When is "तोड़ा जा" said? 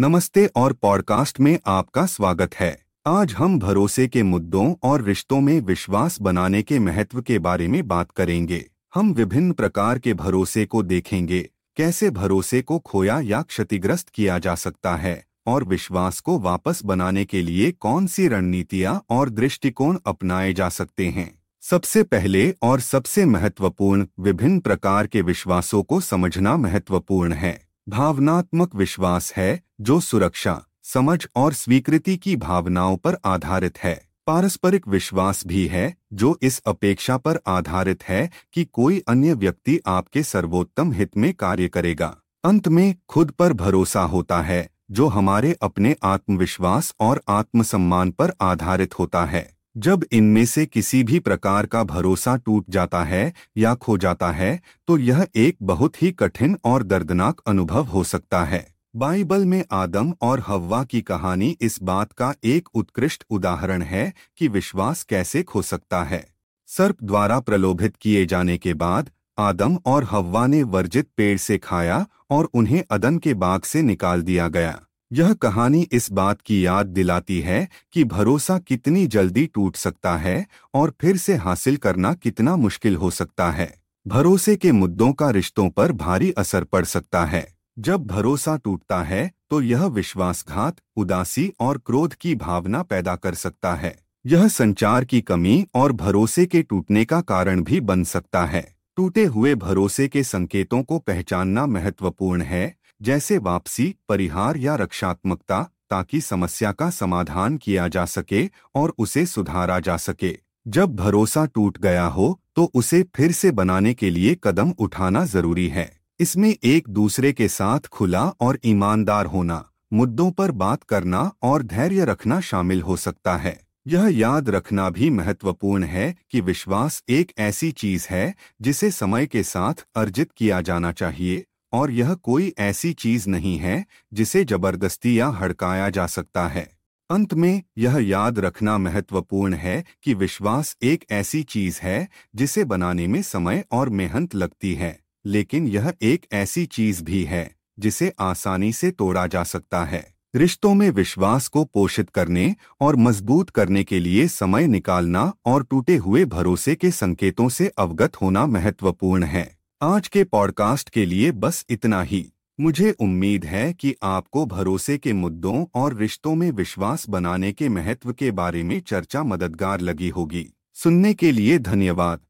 148.90-149.42